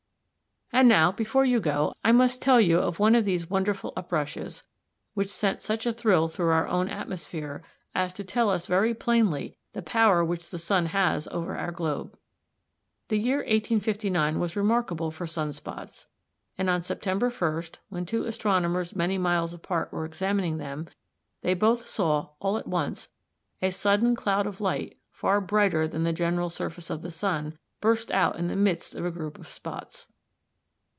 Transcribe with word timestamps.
And 0.73 0.87
now, 0.87 1.11
before 1.11 1.43
you 1.43 1.59
go, 1.59 1.95
I 2.01 2.13
must 2.13 2.41
tell 2.41 2.59
you 2.61 2.79
of 2.79 2.97
one 2.97 3.13
of 3.13 3.25
these 3.25 3.49
wonderful 3.49 3.91
uprushes, 3.97 4.63
which 5.13 5.29
sent 5.29 5.61
such 5.61 5.85
a 5.85 5.91
thrill 5.91 6.29
through 6.29 6.51
our 6.51 6.65
own 6.65 6.87
atmosphere, 6.87 7.61
as 7.93 8.13
to 8.13 8.23
tell 8.23 8.49
us 8.49 8.67
very 8.67 8.93
plainly 8.93 9.57
the 9.73 9.81
power 9.81 10.23
which 10.23 10.49
the 10.49 10.57
sun 10.57 10.85
has 10.87 11.27
over 11.27 11.57
our 11.57 11.71
globe. 11.73 12.17
The 13.09 13.17
year 13.17 13.39
1859 13.39 14.39
was 14.39 14.55
remarkable 14.55 15.11
for 15.11 15.27
sun 15.27 15.51
spots, 15.51 16.07
and 16.57 16.69
on 16.69 16.81
September 16.81 17.29
1, 17.29 17.63
when 17.89 18.05
two 18.05 18.23
astronomers 18.23 18.95
many 18.95 19.17
miles 19.17 19.53
apart 19.53 19.91
were 19.91 20.05
examining 20.05 20.57
them, 20.57 20.87
they 21.41 21.53
both 21.53 21.85
saw, 21.85 22.29
all 22.39 22.57
at 22.57 22.65
once, 22.65 23.09
a 23.61 23.71
sudden 23.71 24.15
cloud 24.15 24.47
of 24.47 24.61
light 24.61 24.97
far 25.11 25.41
brighter 25.41 25.85
than 25.85 26.05
the 26.05 26.13
general 26.13 26.49
surface 26.49 26.89
of 26.89 27.01
the 27.01 27.11
sun 27.11 27.59
burst 27.81 28.09
out 28.09 28.37
in 28.37 28.47
the 28.47 28.55
midst 28.55 28.95
of 28.95 29.03
a 29.03 29.11
group 29.11 29.37
of 29.37 29.49
spots. 29.49 30.07